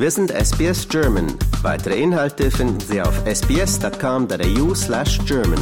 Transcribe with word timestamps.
Wir 0.00 0.12
sind 0.12 0.30
SBS 0.30 0.88
German. 0.88 1.26
Weitere 1.62 2.00
Inhalte 2.00 2.52
finden 2.52 2.78
Sie 2.78 3.02
auf 3.02 3.20
sbs.com.au 3.26 4.72
slash 4.72 5.18
German. 5.26 5.58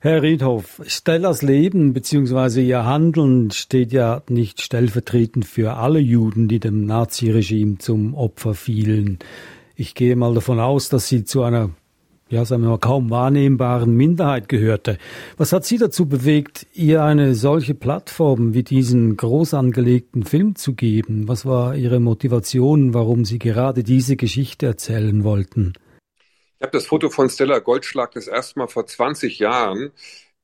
Herr 0.00 0.22
Riedhoff, 0.22 0.80
Stellas 0.86 1.42
Leben 1.42 1.92
bzw. 1.92 2.66
ihr 2.66 2.86
Handeln 2.86 3.50
steht 3.50 3.92
ja 3.92 4.22
nicht 4.30 4.62
stellvertretend 4.62 5.44
für 5.44 5.74
alle 5.74 5.98
Juden, 5.98 6.48
die 6.48 6.58
dem 6.58 6.86
Naziregime 6.86 7.76
zum 7.76 8.14
Opfer 8.14 8.54
fielen. 8.54 9.18
Ich 9.76 9.94
gehe 9.94 10.16
mal 10.16 10.32
davon 10.32 10.58
aus, 10.58 10.88
dass 10.88 11.06
sie 11.06 11.24
zu 11.24 11.42
einer 11.42 11.68
ja, 12.34 12.44
sagen 12.44 12.62
wir 12.62 12.70
mal, 12.70 12.78
kaum 12.78 13.10
wahrnehmbaren 13.10 13.94
Minderheit 13.94 14.48
gehörte. 14.48 14.98
Was 15.36 15.52
hat 15.52 15.64
Sie 15.64 15.78
dazu 15.78 16.06
bewegt, 16.06 16.66
ihr 16.74 17.04
eine 17.04 17.34
solche 17.34 17.74
Plattform 17.74 18.54
wie 18.54 18.64
diesen 18.64 19.16
groß 19.16 19.54
angelegten 19.54 20.24
Film 20.24 20.56
zu 20.56 20.74
geben? 20.74 21.28
Was 21.28 21.46
war 21.46 21.76
Ihre 21.76 22.00
Motivation, 22.00 22.92
warum 22.92 23.24
Sie 23.24 23.38
gerade 23.38 23.84
diese 23.84 24.16
Geschichte 24.16 24.66
erzählen 24.66 25.22
wollten? 25.22 25.74
Ich 26.58 26.62
habe 26.62 26.72
das 26.72 26.86
Foto 26.86 27.08
von 27.08 27.30
Stella 27.30 27.60
Goldschlag 27.60 28.12
das 28.12 28.26
erste 28.26 28.58
Mal 28.58 28.68
vor 28.68 28.84
20 28.84 29.38
Jahren 29.38 29.92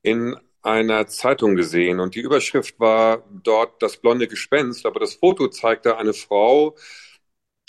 in 0.01 0.35
einer 0.61 1.07
Zeitung 1.07 1.55
gesehen 1.55 1.99
und 1.99 2.15
die 2.15 2.21
Überschrift 2.21 2.79
war 2.79 3.23
dort 3.43 3.81
das 3.81 3.97
blonde 3.97 4.27
Gespenst, 4.27 4.85
aber 4.85 4.99
das 4.99 5.15
Foto 5.15 5.47
zeigte 5.49 5.97
eine 5.97 6.13
Frau, 6.13 6.75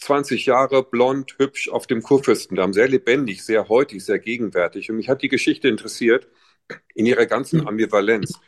20 0.03 0.47
Jahre, 0.47 0.83
blond, 0.83 1.37
hübsch 1.39 1.69
auf 1.69 1.87
dem 1.87 2.03
Kurfürstendamm, 2.03 2.73
sehr 2.73 2.89
lebendig, 2.89 3.45
sehr 3.45 3.69
heutig, 3.69 4.05
sehr 4.05 4.19
gegenwärtig. 4.19 4.91
Und 4.91 4.97
mich 4.97 5.09
hat 5.09 5.23
die 5.23 5.29
Geschichte 5.29 5.69
interessiert 5.69 6.29
in 6.95 7.07
ihrer 7.07 7.27
ganzen 7.27 7.61
hm. 7.61 7.69
Ambivalenz. 7.69 8.39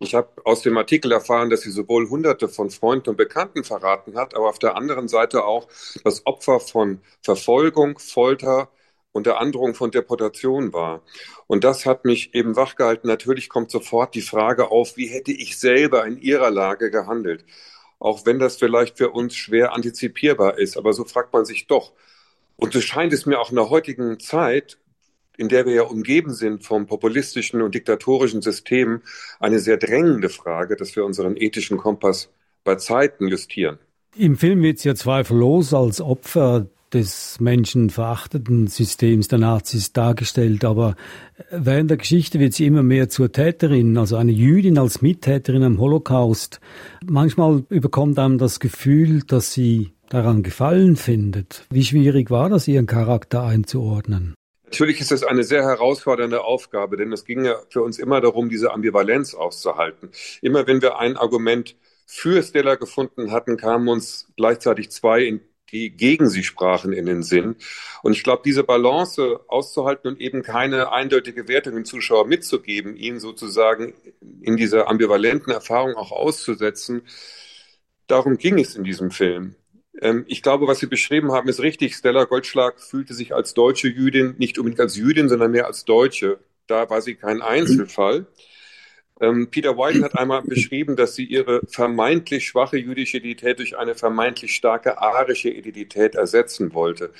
Ich 0.00 0.14
habe 0.14 0.44
aus 0.44 0.62
dem 0.62 0.76
Artikel 0.76 1.12
erfahren, 1.12 1.50
dass 1.50 1.60
sie 1.60 1.70
sowohl 1.70 2.08
Hunderte 2.08 2.48
von 2.48 2.70
Freunden 2.70 3.10
und 3.10 3.16
Bekannten 3.16 3.62
verraten 3.62 4.16
hat, 4.16 4.34
aber 4.34 4.48
auf 4.48 4.58
der 4.58 4.76
anderen 4.76 5.08
Seite 5.08 5.44
auch 5.44 5.68
das 6.02 6.26
Opfer 6.26 6.58
von 6.58 7.00
Verfolgung, 7.22 7.98
Folter 7.98 8.70
und 9.12 9.26
der 9.26 9.38
Androhung 9.38 9.74
von 9.74 9.92
Deportation 9.92 10.72
war. 10.72 11.02
Und 11.46 11.62
das 11.62 11.86
hat 11.86 12.04
mich 12.04 12.34
eben 12.34 12.56
wachgehalten. 12.56 13.08
Natürlich 13.08 13.48
kommt 13.48 13.70
sofort 13.70 14.16
die 14.16 14.22
Frage 14.22 14.72
auf, 14.72 14.96
wie 14.96 15.06
hätte 15.06 15.30
ich 15.30 15.58
selber 15.58 16.04
in 16.04 16.18
ihrer 16.18 16.50
Lage 16.50 16.90
gehandelt? 16.90 17.44
Auch 18.04 18.26
wenn 18.26 18.38
das 18.38 18.56
vielleicht 18.56 18.98
für 18.98 19.10
uns 19.10 19.34
schwer 19.34 19.72
antizipierbar 19.72 20.58
ist. 20.58 20.76
Aber 20.76 20.92
so 20.92 21.04
fragt 21.04 21.32
man 21.32 21.46
sich 21.46 21.66
doch. 21.66 21.92
Und 22.56 22.74
so 22.74 22.82
scheint 22.82 23.14
es 23.14 23.24
mir 23.24 23.40
auch 23.40 23.48
in 23.48 23.56
der 23.56 23.70
heutigen 23.70 24.20
Zeit, 24.20 24.76
in 25.38 25.48
der 25.48 25.64
wir 25.64 25.72
ja 25.72 25.82
umgeben 25.84 26.34
sind 26.34 26.64
vom 26.64 26.86
populistischen 26.86 27.62
und 27.62 27.74
diktatorischen 27.74 28.42
System, 28.42 29.00
eine 29.40 29.58
sehr 29.58 29.78
drängende 29.78 30.28
Frage, 30.28 30.76
dass 30.76 30.94
wir 30.94 31.04
unseren 31.06 31.34
ethischen 31.38 31.78
Kompass 31.78 32.28
bei 32.62 32.74
Zeiten 32.74 33.26
justieren. 33.26 33.78
Im 34.14 34.36
Film 34.36 34.62
wird 34.62 34.80
sie 34.80 34.90
ja 34.90 34.94
zweifellos 34.94 35.72
als 35.72 36.02
Opfer 36.02 36.66
des 36.94 37.38
menschenverachteten 37.40 38.68
Systems 38.68 39.28
der 39.28 39.38
Nazis 39.40 39.92
dargestellt, 39.92 40.64
aber 40.64 40.94
während 41.50 41.90
der 41.90 41.98
Geschichte 41.98 42.38
wird 42.38 42.54
sie 42.54 42.66
immer 42.66 42.82
mehr 42.82 43.08
zur 43.08 43.32
Täterin, 43.32 43.98
also 43.98 44.16
eine 44.16 44.32
Jüdin 44.32 44.78
als 44.78 45.02
Mittäterin 45.02 45.64
am 45.64 45.78
Holocaust. 45.78 46.60
Manchmal 47.04 47.64
überkommt 47.68 48.18
einem 48.18 48.38
das 48.38 48.60
Gefühl, 48.60 49.22
dass 49.26 49.52
sie 49.52 49.92
daran 50.08 50.42
Gefallen 50.42 50.96
findet. 50.96 51.66
Wie 51.70 51.84
schwierig 51.84 52.30
war 52.30 52.48
das, 52.48 52.68
ihren 52.68 52.86
Charakter 52.86 53.42
einzuordnen? 53.42 54.34
Natürlich 54.66 55.00
ist 55.00 55.12
es 55.12 55.22
eine 55.22 55.44
sehr 55.44 55.62
herausfordernde 55.62 56.42
Aufgabe, 56.42 56.96
denn 56.96 57.12
es 57.12 57.24
ging 57.24 57.44
ja 57.44 57.56
für 57.68 57.82
uns 57.82 57.98
immer 57.98 58.20
darum, 58.20 58.48
diese 58.48 58.72
Ambivalenz 58.72 59.34
auszuhalten. 59.34 60.10
Immer 60.42 60.66
wenn 60.66 60.82
wir 60.82 60.98
ein 60.98 61.16
Argument 61.16 61.76
für 62.06 62.42
Stella 62.42 62.74
gefunden 62.74 63.30
hatten, 63.30 63.56
kamen 63.56 63.88
uns 63.88 64.28
gleichzeitig 64.36 64.90
zwei 64.90 65.22
in 65.24 65.40
die 65.74 65.90
gegen 65.90 66.28
sie 66.30 66.44
sprachen, 66.44 66.92
in 66.92 67.06
den 67.06 67.22
Sinn. 67.22 67.56
Und 68.02 68.12
ich 68.12 68.22
glaube, 68.22 68.42
diese 68.44 68.64
Balance 68.64 69.40
auszuhalten 69.48 70.08
und 70.08 70.20
eben 70.20 70.42
keine 70.42 70.92
eindeutige 70.92 71.48
Wertung 71.48 71.74
dem 71.74 71.84
Zuschauer 71.84 72.26
mitzugeben, 72.26 72.96
ihn 72.96 73.20
sozusagen 73.20 73.94
in 74.40 74.56
dieser 74.56 74.88
ambivalenten 74.88 75.52
Erfahrung 75.52 75.94
auch 75.94 76.12
auszusetzen, 76.12 77.02
darum 78.06 78.38
ging 78.38 78.58
es 78.58 78.76
in 78.76 78.84
diesem 78.84 79.10
Film. 79.10 79.56
Ähm, 80.00 80.24
ich 80.28 80.42
glaube, 80.42 80.66
was 80.66 80.78
Sie 80.78 80.86
beschrieben 80.86 81.32
haben, 81.32 81.48
ist 81.48 81.60
richtig. 81.60 81.94
Stella 81.96 82.24
Goldschlag 82.24 82.80
fühlte 82.80 83.14
sich 83.14 83.34
als 83.34 83.54
deutsche 83.54 83.88
Jüdin, 83.88 84.34
nicht 84.38 84.58
unbedingt 84.58 84.80
als 84.80 84.96
Jüdin, 84.96 85.28
sondern 85.28 85.50
mehr 85.50 85.66
als 85.66 85.84
Deutsche. 85.84 86.38
Da 86.66 86.88
war 86.88 87.02
sie 87.02 87.14
kein 87.14 87.42
Einzelfall. 87.42 88.20
Mhm. 88.20 88.26
Ähm, 89.24 89.48
Peter 89.50 89.76
White 89.76 90.02
hat 90.02 90.18
einmal 90.18 90.42
beschrieben, 90.42 90.96
dass 90.96 91.14
sie 91.14 91.24
ihre 91.24 91.62
vermeintlich 91.66 92.46
schwache 92.46 92.76
jüdische 92.76 93.18
Identität 93.18 93.58
durch 93.58 93.76
eine 93.76 93.94
vermeintlich 93.94 94.54
starke 94.54 94.98
arische 95.00 95.48
Identität 95.48 96.14
ersetzen 96.14 96.74
wollte. 96.74 97.12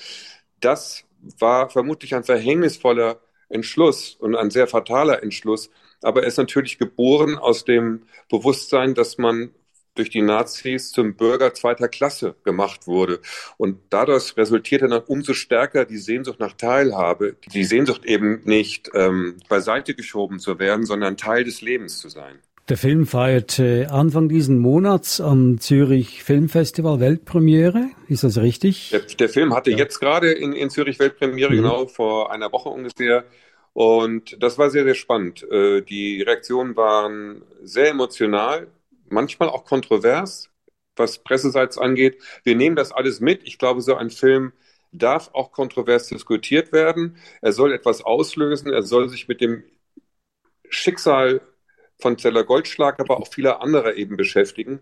Das 0.60 1.04
war 1.38 1.70
vermutlich 1.70 2.14
ein 2.14 2.24
verhängnisvoller 2.24 3.20
Entschluss 3.48 4.14
und 4.14 4.36
ein 4.36 4.50
sehr 4.50 4.66
fataler 4.66 5.22
Entschluss, 5.22 5.70
aber 6.02 6.22
er 6.22 6.28
ist 6.28 6.38
natürlich 6.38 6.78
geboren 6.78 7.36
aus 7.36 7.64
dem 7.64 8.02
Bewusstsein, 8.28 8.94
dass 8.94 9.16
man 9.18 9.50
durch 9.94 10.10
die 10.10 10.22
Nazis 10.22 10.90
zum 10.90 11.14
Bürger 11.14 11.54
zweiter 11.54 11.88
Klasse 11.88 12.34
gemacht 12.44 12.86
wurde. 12.86 13.20
Und 13.56 13.78
dadurch 13.90 14.36
resultierte 14.36 14.88
dann 14.88 15.02
umso 15.06 15.34
stärker 15.34 15.84
die 15.84 15.98
Sehnsucht 15.98 16.40
nach 16.40 16.54
Teilhabe, 16.54 17.36
die 17.52 17.64
Sehnsucht 17.64 18.04
eben 18.04 18.40
nicht 18.44 18.90
ähm, 18.94 19.36
beiseite 19.48 19.94
geschoben 19.94 20.38
zu 20.38 20.58
werden, 20.58 20.84
sondern 20.84 21.16
Teil 21.16 21.44
des 21.44 21.60
Lebens 21.60 21.98
zu 21.98 22.08
sein. 22.08 22.38
Der 22.70 22.78
Film 22.78 23.06
feiert 23.06 23.58
äh, 23.58 23.84
Anfang 23.86 24.30
diesen 24.30 24.58
Monats 24.58 25.20
am 25.20 25.60
Zürich 25.60 26.24
Filmfestival 26.24 26.98
Weltpremiere. 26.98 27.90
Ist 28.08 28.24
das 28.24 28.38
richtig? 28.38 28.88
Der, 28.90 29.00
der 29.00 29.28
Film 29.28 29.54
hatte 29.54 29.70
ja. 29.70 29.76
jetzt 29.76 30.00
gerade 30.00 30.32
in, 30.32 30.54
in 30.54 30.70
Zürich 30.70 30.98
Weltpremiere, 30.98 31.50
mhm. 31.50 31.56
genau 31.56 31.86
vor 31.86 32.32
einer 32.32 32.50
Woche 32.52 32.70
ungefähr. 32.70 33.24
Und 33.74 34.42
das 34.42 34.56
war 34.56 34.70
sehr, 34.70 34.84
sehr 34.84 34.94
spannend. 34.94 35.42
Äh, 35.50 35.82
die 35.82 36.22
Reaktionen 36.22 36.74
waren 36.74 37.42
sehr 37.62 37.90
emotional 37.90 38.68
manchmal 39.14 39.48
auch 39.48 39.64
kontrovers, 39.64 40.50
was 40.96 41.18
Presseseits 41.24 41.78
angeht. 41.78 42.20
Wir 42.42 42.56
nehmen 42.56 42.76
das 42.76 42.92
alles 42.92 43.20
mit. 43.20 43.42
Ich 43.44 43.58
glaube, 43.58 43.80
so 43.80 43.94
ein 43.94 44.10
Film 44.10 44.52
darf 44.92 45.30
auch 45.32 45.52
kontrovers 45.52 46.08
diskutiert 46.08 46.72
werden. 46.72 47.16
Er 47.40 47.52
soll 47.52 47.72
etwas 47.72 48.02
auslösen. 48.02 48.72
Er 48.72 48.82
soll 48.82 49.08
sich 49.08 49.28
mit 49.28 49.40
dem 49.40 49.64
Schicksal 50.68 51.40
von 52.00 52.18
Zeller 52.18 52.44
Goldschlag, 52.44 53.00
aber 53.00 53.18
auch 53.18 53.28
vieler 53.32 53.62
anderer 53.62 53.94
eben 53.94 54.16
beschäftigen. 54.16 54.80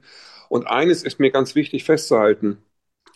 Und 0.48 0.66
eines 0.66 1.02
ist 1.02 1.20
mir 1.20 1.30
ganz 1.30 1.54
wichtig 1.54 1.84
festzuhalten. 1.84 2.58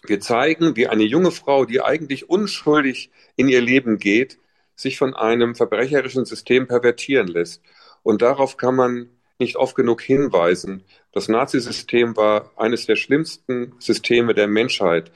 Wir 0.06 0.20
zeigen, 0.20 0.76
wie 0.76 0.86
eine 0.86 1.04
junge 1.04 1.32
Frau, 1.32 1.64
die 1.64 1.80
eigentlich 1.80 2.30
unschuldig 2.30 3.10
in 3.36 3.48
ihr 3.48 3.60
Leben 3.60 3.98
geht, 3.98 4.38
sich 4.74 4.98
von 4.98 5.14
einem 5.14 5.54
verbrecherischen 5.54 6.24
System 6.24 6.68
pervertieren 6.68 7.26
lässt. 7.28 7.62
Und 8.02 8.22
darauf 8.22 8.56
kann 8.56 8.76
man 8.76 9.10
nicht 9.38 9.56
oft 9.56 9.74
genug 9.74 10.00
hinweisen. 10.00 10.84
Das 11.16 11.28
Nazisystem 11.28 12.14
war 12.14 12.50
eines 12.56 12.84
der 12.84 12.96
schlimmsten 12.96 13.72
Systeme 13.78 14.34
der 14.34 14.48
Menschheit. 14.48 15.10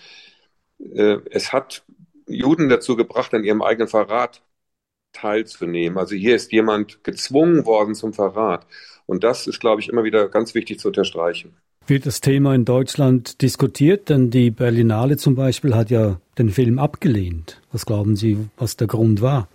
Äh, 0.78 1.18
es 1.30 1.52
hat 1.52 1.84
Juden 2.26 2.70
dazu 2.70 2.96
gebracht, 2.96 3.34
an 3.34 3.44
ihrem 3.44 3.60
eigenen 3.60 3.86
Verrat 3.86 4.40
teilzunehmen. 5.12 5.98
Also 5.98 6.14
hier 6.14 6.36
ist 6.36 6.52
jemand 6.52 7.04
gezwungen 7.04 7.66
worden 7.66 7.94
zum 7.94 8.14
Verrat. 8.14 8.66
Und 9.04 9.24
das 9.24 9.46
ist, 9.46 9.60
glaube 9.60 9.82
ich, 9.82 9.90
immer 9.90 10.02
wieder 10.02 10.30
ganz 10.30 10.54
wichtig 10.54 10.78
zu 10.78 10.88
unterstreichen. 10.88 11.54
Wird 11.86 12.06
das 12.06 12.22
Thema 12.22 12.54
in 12.54 12.64
Deutschland 12.64 13.42
diskutiert? 13.42 14.08
Denn 14.08 14.30
die 14.30 14.50
Berlinale 14.50 15.18
zum 15.18 15.34
Beispiel 15.34 15.74
hat 15.74 15.90
ja 15.90 16.18
den 16.38 16.48
Film 16.48 16.78
abgelehnt. 16.78 17.60
Was 17.72 17.84
glauben 17.84 18.16
Sie, 18.16 18.48
was 18.56 18.78
der 18.78 18.86
Grund 18.86 19.20
war? 19.20 19.48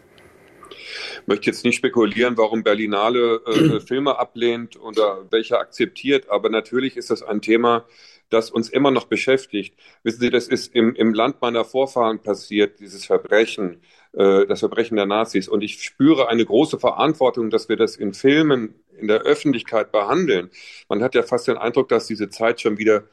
Möchte 1.25 1.47
jetzt 1.47 1.65
nicht 1.65 1.77
spekulieren, 1.77 2.37
warum 2.37 2.63
Berlinale 2.63 3.41
äh, 3.45 3.79
Filme 3.85 4.17
ablehnt 4.17 4.79
oder 4.79 5.25
welche 5.31 5.57
akzeptiert, 5.57 6.29
aber 6.29 6.49
natürlich 6.49 6.97
ist 6.97 7.09
das 7.09 7.23
ein 7.23 7.41
Thema, 7.41 7.85
das 8.29 8.49
uns 8.49 8.69
immer 8.69 8.91
noch 8.91 9.05
beschäftigt. 9.05 9.75
Wissen 10.03 10.19
Sie, 10.19 10.29
das 10.29 10.47
ist 10.47 10.73
im, 10.73 10.95
im 10.95 11.13
Land 11.13 11.41
meiner 11.41 11.63
Vorfahren 11.63 12.19
passiert, 12.21 12.79
dieses 12.79 13.05
Verbrechen, 13.05 13.81
äh, 14.13 14.45
das 14.47 14.59
Verbrechen 14.59 14.97
der 14.97 15.05
Nazis. 15.05 15.47
Und 15.47 15.61
ich 15.61 15.83
spüre 15.83 16.27
eine 16.27 16.43
große 16.43 16.79
Verantwortung, 16.79 17.49
dass 17.49 17.69
wir 17.69 17.77
das 17.77 17.95
in 17.95 18.13
Filmen, 18.13 18.75
in 18.97 19.07
der 19.07 19.21
Öffentlichkeit 19.21 19.91
behandeln. 19.91 20.49
Man 20.89 21.03
hat 21.03 21.15
ja 21.15 21.23
fast 21.23 21.47
den 21.47 21.57
Eindruck, 21.57 21.89
dass 21.89 22.07
diese 22.07 22.29
Zeit 22.29 22.61
schon 22.61 22.77
wieder 22.77 23.03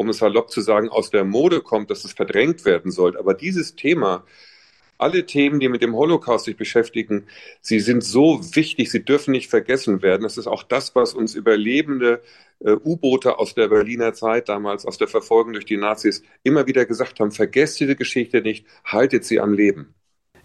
um 0.00 0.08
es 0.08 0.16
salopp 0.16 0.50
zu 0.50 0.62
sagen, 0.62 0.88
aus 0.88 1.10
der 1.10 1.24
Mode 1.24 1.60
kommt, 1.60 1.90
dass 1.90 2.06
es 2.06 2.14
verdrängt 2.14 2.64
werden 2.64 2.90
soll. 2.90 3.18
Aber 3.18 3.34
dieses 3.34 3.76
Thema 3.76 4.24
alle 5.00 5.26
Themen, 5.26 5.60
die 5.60 5.68
mit 5.68 5.82
dem 5.82 5.94
Holocaust 5.94 6.44
sich 6.44 6.56
beschäftigen, 6.56 7.26
sie 7.60 7.80
sind 7.80 8.02
so 8.04 8.40
wichtig, 8.54 8.90
sie 8.90 9.04
dürfen 9.04 9.32
nicht 9.32 9.50
vergessen 9.50 10.02
werden. 10.02 10.22
Das 10.22 10.36
ist 10.36 10.46
auch 10.46 10.62
das, 10.62 10.94
was 10.94 11.14
uns 11.14 11.34
überlebende 11.34 12.22
äh, 12.60 12.72
U-Boote 12.72 13.38
aus 13.38 13.54
der 13.54 13.68
Berliner 13.68 14.12
Zeit 14.14 14.48
damals, 14.48 14.86
aus 14.86 14.98
der 14.98 15.08
Verfolgung 15.08 15.52
durch 15.52 15.64
die 15.64 15.76
Nazis, 15.76 16.22
immer 16.42 16.66
wieder 16.66 16.84
gesagt 16.86 17.20
haben, 17.20 17.32
vergesst 17.32 17.80
diese 17.80 17.96
Geschichte 17.96 18.42
nicht, 18.42 18.66
haltet 18.84 19.24
sie 19.24 19.40
am 19.40 19.52
Leben. 19.52 19.94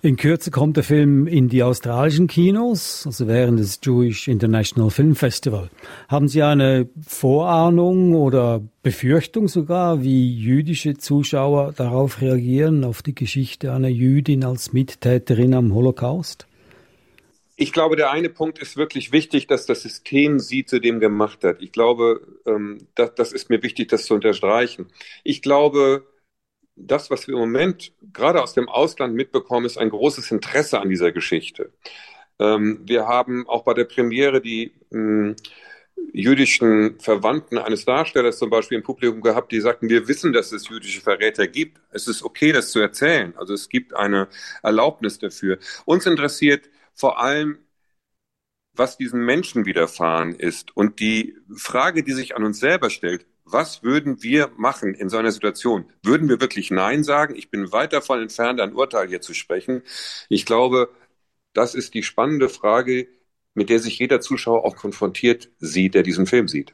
In 0.06 0.18
Kürze 0.18 0.52
kommt 0.52 0.78
der 0.78 0.84
Film 0.84 1.25
in 1.25 1.50
die 1.50 1.63
australischen 1.63 2.28
Kinos, 2.28 3.07
also 3.07 3.28
während 3.28 3.57
des 3.57 3.80
Jewish 3.84 4.28
International 4.28 4.92
Film 4.92 5.16
Festival. 5.16 5.72
Haben 6.07 6.28
Sie 6.28 6.44
eine 6.44 6.88
Vorahnung 7.02 8.13
oder 8.13 8.62
Befürchtung 8.84 9.48
sogar, 9.48 10.04
wie 10.04 10.31
jüdische 10.31 10.96
Zuschauer 10.96 11.74
darauf 11.75 12.22
reagieren, 12.22 12.84
auf 12.84 13.02
die 13.02 13.16
Geschichte 13.16 13.74
einer 13.74 13.88
Jüdin 13.88 14.46
als 14.46 14.74
Mittäterin 14.74 15.56
am 15.56 15.74
Holocaust? 15.74 16.46
Ich 17.56 17.74
glaube, 17.74 17.96
der 17.96 18.12
eine 18.12 18.30
Punkt 18.30 18.60
ist 18.60 18.78
wirklich 18.78 19.12
wichtig, 19.12 19.48
dass 19.48 19.66
das 19.66 19.81
System 19.81 20.38
sie 20.38 20.66
zu 20.66 20.80
dem 20.80 21.00
gemacht 21.00 21.44
hat. 21.44 21.63
Ich 21.63 21.72
glaube, 21.72 22.22
ähm, 22.46 22.78
das, 22.94 23.16
das 23.16 23.34
ist 23.34 23.50
mir 23.50 23.63
wichtig, 23.63 23.88
das 23.88 24.06
zu 24.06 24.13
unterstreichen. 24.13 24.86
Ich 25.24 25.42
glaube, 25.42 26.04
das, 26.75 27.10
was 27.10 27.27
wir 27.27 27.36
im 27.36 27.39
Moment 27.39 27.94
gerade 28.13 28.42
aus 28.42 28.54
dem 28.54 28.69
Ausland 28.69 29.16
mitbekommen, 29.16 29.66
ist 29.66 29.77
ein 29.77 29.89
großes 29.89 30.31
Interesse 30.31 30.80
an 30.80 30.89
dieser 30.89 31.12
Geschichte. 31.12 31.72
Ähm, 32.39 32.81
wir 32.83 33.07
haben 33.07 33.48
auch 33.48 33.63
bei 33.63 33.74
der 33.74 33.86
Premiere 33.86 34.42
die 34.42 34.74
ähm, 34.92 35.36
jüdischen 36.12 37.00
Verwandten 37.00 37.57
eines 37.57 37.86
Darstellers 37.86 38.38
zum 38.38 38.50
Beispiel 38.50 38.77
im 38.77 38.83
Publikum 38.83 39.22
gehabt, 39.22 39.51
die 39.51 39.62
sagten, 39.62 39.89
wir 39.89 40.07
wissen, 40.07 40.33
dass 40.33 40.51
es 40.51 40.69
jüdische 40.69 41.01
Verräter 41.01 41.48
gibt. 41.48 41.80
Es 41.92 42.07
ist 42.07 42.24
okay, 42.24 42.51
das 42.51 42.72
zu 42.72 42.80
erzählen. 42.80 43.33
Also 43.38 43.54
es 43.54 43.69
gibt 43.69 43.94
eine 43.95 44.27
Erlaubnis 44.63 45.19
dafür. 45.19 45.60
Uns 45.86 46.06
interessiert 46.06 46.69
vor 46.94 47.19
allem, 47.19 47.60
was 48.74 48.98
diesen 48.98 49.24
Menschen 49.25 49.66
widerfahren 49.66 50.36
ist. 50.36 50.75
Und 50.75 51.00
die 51.00 51.36
Frage, 51.56 52.04
die 52.04 52.13
sich 52.13 52.36
an 52.36 52.44
uns 52.44 52.60
selber 52.60 52.89
stellt, 52.89 53.25
was 53.45 53.83
würden 53.83 54.24
wir 54.24 54.50
machen 54.57 54.95
in 54.95 55.09
so 55.09 55.18
einer 55.18 55.31
Situation? 55.31 55.86
Würden 56.03 56.27
wir 56.30 56.42
wirklich 56.42 56.71
Nein 56.71 57.03
sagen? 57.03 57.36
Ich 57.36 57.51
bin 57.51 57.71
weit 57.71 57.94
davon 57.94 58.21
entfernt, 58.21 58.59
ein 58.59 58.74
Urteil 58.74 59.07
hier 59.07 59.21
zu 59.21 59.33
sprechen. 59.33 59.83
Ich 60.30 60.45
glaube, 60.45 60.89
das 61.53 61.75
ist 61.75 61.94
die 61.94 62.03
spannende 62.03 62.50
Frage, 62.50 63.07
mit 63.53 63.69
der 63.69 63.80
sich 63.80 64.00
jeder 64.00 64.19
Zuschauer 64.19 64.65
auch 64.65 64.75
konfrontiert 64.75 65.50
sieht, 65.59 65.94
der 65.94 66.03
diesen 66.03 66.25
Film 66.25 66.47
sieht. 66.47 66.74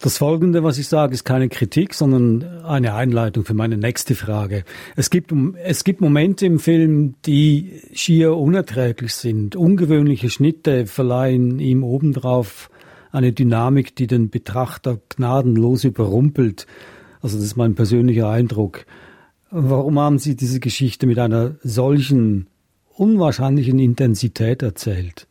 Das 0.00 0.18
Folgende, 0.18 0.62
was 0.62 0.78
ich 0.78 0.88
sage, 0.88 1.14
ist 1.14 1.24
keine 1.24 1.48
Kritik, 1.48 1.94
sondern 1.94 2.64
eine 2.64 2.94
Einleitung 2.94 3.44
für 3.44 3.54
meine 3.54 3.76
nächste 3.76 4.14
Frage. 4.14 4.64
Es 4.96 5.10
gibt, 5.10 5.32
es 5.62 5.84
gibt 5.84 6.00
Momente 6.00 6.46
im 6.46 6.58
Film, 6.58 7.14
die 7.24 7.80
schier 7.94 8.36
unerträglich 8.36 9.14
sind. 9.14 9.56
Ungewöhnliche 9.56 10.30
Schnitte 10.30 10.86
verleihen 10.86 11.60
ihm 11.60 11.84
obendrauf 11.84 12.70
eine 13.12 13.32
Dynamik, 13.32 13.96
die 13.96 14.06
den 14.06 14.30
Betrachter 14.30 15.00
gnadenlos 15.08 15.84
überrumpelt. 15.84 16.66
Also 17.20 17.36
das 17.36 17.46
ist 17.46 17.56
mein 17.56 17.74
persönlicher 17.74 18.28
Eindruck. 18.28 18.86
Warum 19.50 19.98
haben 19.98 20.18
Sie 20.18 20.36
diese 20.36 20.60
Geschichte 20.60 21.06
mit 21.06 21.18
einer 21.18 21.56
solchen 21.62 22.48
unwahrscheinlichen 22.94 23.78
Intensität 23.78 24.62
erzählt? 24.62 25.26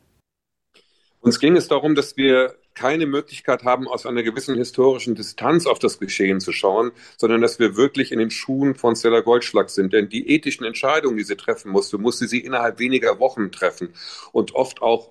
Uns 1.20 1.38
ging 1.38 1.56
es 1.56 1.68
darum, 1.68 1.94
dass 1.94 2.16
wir 2.16 2.54
keine 2.74 3.06
Möglichkeit 3.06 3.64
haben, 3.64 3.88
aus 3.88 4.06
einer 4.06 4.22
gewissen 4.22 4.56
historischen 4.56 5.16
Distanz 5.16 5.66
auf 5.66 5.80
das 5.80 5.98
Geschehen 5.98 6.40
zu 6.40 6.52
schauen, 6.52 6.92
sondern 7.16 7.40
dass 7.40 7.58
wir 7.58 7.76
wirklich 7.76 8.12
in 8.12 8.20
den 8.20 8.30
Schuhen 8.30 8.76
von 8.76 8.94
Stella 8.94 9.20
Goldschlag 9.20 9.68
sind. 9.68 9.92
Denn 9.92 10.08
die 10.08 10.30
ethischen 10.30 10.64
Entscheidungen, 10.64 11.16
die 11.16 11.24
sie 11.24 11.36
treffen 11.36 11.72
musste, 11.72 11.98
musste 11.98 12.28
sie 12.28 12.38
innerhalb 12.38 12.78
weniger 12.78 13.18
Wochen 13.18 13.50
treffen 13.50 13.90
und 14.30 14.54
oft 14.54 14.80
auch 14.80 15.10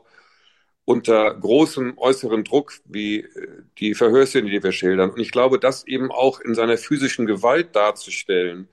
unter 0.87 1.33
großem 1.35 1.97
äußeren 1.97 2.45
Druck, 2.45 2.71
wie 2.85 3.19
äh, 3.19 3.63
die 3.77 3.93
Verhörszene, 3.93 4.49
die 4.49 4.63
wir 4.63 4.71
schildern. 4.71 5.09
Und 5.09 5.19
ich 5.19 5.31
glaube, 5.33 5.59
das 5.59 5.85
eben 5.85 6.11
auch 6.11 6.39
in 6.39 6.55
seiner 6.55 6.77
physischen 6.77 7.25
Gewalt 7.25 7.75
darzustellen, 7.75 8.69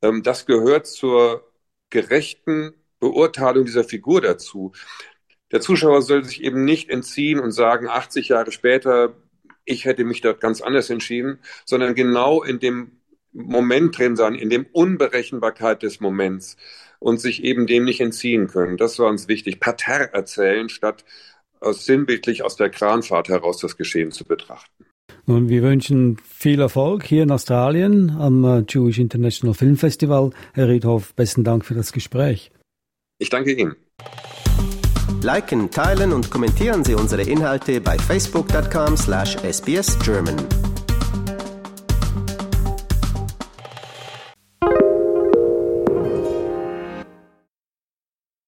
ähm, 0.00 0.22
das 0.22 0.46
gehört 0.46 0.86
zur 0.86 1.50
gerechten 1.90 2.74
Beurteilung 3.00 3.64
dieser 3.64 3.82
Figur 3.82 4.20
dazu. 4.20 4.70
Der 5.50 5.60
Zuschauer 5.60 6.02
soll 6.02 6.24
sich 6.24 6.44
eben 6.44 6.64
nicht 6.64 6.90
entziehen 6.90 7.40
und 7.40 7.50
sagen, 7.50 7.88
80 7.88 8.28
Jahre 8.28 8.52
später, 8.52 9.16
ich 9.64 9.84
hätte 9.84 10.04
mich 10.04 10.20
dort 10.20 10.40
ganz 10.40 10.60
anders 10.60 10.90
entschieden, 10.90 11.40
sondern 11.64 11.96
genau 11.96 12.44
in 12.44 12.60
dem 12.60 13.00
Moment 13.32 13.98
drin 13.98 14.14
sein, 14.14 14.36
in 14.36 14.48
dem 14.48 14.66
Unberechenbarkeit 14.70 15.82
des 15.82 15.98
Moments 15.98 16.56
und 17.00 17.18
sich 17.20 17.42
eben 17.42 17.66
dem 17.66 17.84
nicht 17.84 18.00
entziehen 18.00 18.46
können. 18.46 18.76
Das 18.76 18.96
war 19.00 19.08
uns 19.08 19.26
wichtig. 19.26 19.58
Parterre 19.58 20.12
erzählen, 20.12 20.68
statt 20.68 21.04
sinnbildlich 21.60 22.44
aus 22.44 22.56
der 22.56 22.70
Kranfahrt 22.70 23.28
heraus 23.28 23.58
das 23.58 23.76
Geschehen 23.76 24.10
zu 24.10 24.24
betrachten. 24.24 24.84
Nun, 25.26 25.48
wir 25.48 25.62
wünschen 25.62 26.18
viel 26.24 26.60
Erfolg 26.60 27.04
hier 27.04 27.22
in 27.22 27.30
Australien 27.30 28.10
am 28.18 28.44
äh, 28.44 28.64
Jewish 28.68 28.98
International 28.98 29.54
Film 29.54 29.76
Festival. 29.76 30.32
Herr 30.54 30.68
Riedhoff, 30.68 31.14
besten 31.14 31.44
Dank 31.44 31.64
für 31.64 31.74
das 31.74 31.92
Gespräch. 31.92 32.50
Ich 33.18 33.30
danke 33.30 33.52
Ihnen. 33.52 33.76
Liken, 35.22 35.70
teilen 35.70 36.12
und 36.12 36.30
kommentieren 36.30 36.84
Sie 36.84 36.94
unsere 36.94 37.22
Inhalte 37.22 37.80
bei 37.80 37.96
facebook.com/sbsgerman. 37.98 40.67